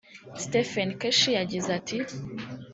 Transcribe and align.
Stephen 0.43 0.89
Keshi 0.99 1.29
yagize 1.37 1.69
ati 1.79 1.97